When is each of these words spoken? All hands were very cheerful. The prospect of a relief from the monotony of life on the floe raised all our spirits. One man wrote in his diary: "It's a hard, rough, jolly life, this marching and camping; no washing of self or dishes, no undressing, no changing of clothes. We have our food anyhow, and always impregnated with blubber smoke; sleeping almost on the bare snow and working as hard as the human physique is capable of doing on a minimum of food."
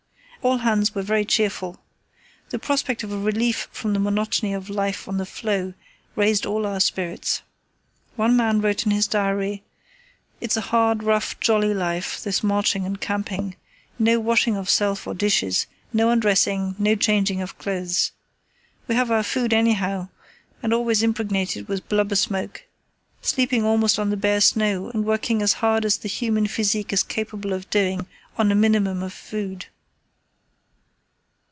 All 0.43 0.57
hands 0.57 0.95
were 0.95 1.03
very 1.03 1.23
cheerful. 1.23 1.79
The 2.49 2.57
prospect 2.57 3.03
of 3.03 3.11
a 3.11 3.19
relief 3.19 3.67
from 3.71 3.93
the 3.93 3.99
monotony 3.99 4.53
of 4.55 4.71
life 4.71 5.07
on 5.07 5.17
the 5.19 5.25
floe 5.27 5.75
raised 6.15 6.47
all 6.47 6.65
our 6.65 6.79
spirits. 6.79 7.43
One 8.15 8.35
man 8.35 8.59
wrote 8.59 8.83
in 8.83 8.91
his 8.91 9.05
diary: 9.05 9.61
"It's 10.39 10.57
a 10.57 10.61
hard, 10.71 11.03
rough, 11.03 11.39
jolly 11.39 11.75
life, 11.75 12.23
this 12.23 12.41
marching 12.41 12.87
and 12.87 12.99
camping; 12.99 13.55
no 13.99 14.19
washing 14.19 14.57
of 14.57 14.67
self 14.67 15.05
or 15.05 15.13
dishes, 15.13 15.67
no 15.93 16.09
undressing, 16.09 16.73
no 16.79 16.95
changing 16.95 17.39
of 17.39 17.59
clothes. 17.59 18.11
We 18.87 18.95
have 18.95 19.11
our 19.11 19.21
food 19.21 19.53
anyhow, 19.53 20.09
and 20.63 20.73
always 20.73 21.03
impregnated 21.03 21.67
with 21.67 21.87
blubber 21.87 22.15
smoke; 22.15 22.65
sleeping 23.21 23.63
almost 23.63 23.99
on 23.99 24.09
the 24.09 24.17
bare 24.17 24.41
snow 24.41 24.89
and 24.89 25.05
working 25.05 25.43
as 25.43 25.53
hard 25.61 25.85
as 25.85 25.97
the 25.99 26.09
human 26.09 26.47
physique 26.47 26.91
is 26.91 27.03
capable 27.03 27.53
of 27.53 27.69
doing 27.69 28.07
on 28.39 28.51
a 28.51 28.55
minimum 28.55 29.03
of 29.03 29.13
food." 29.13 29.67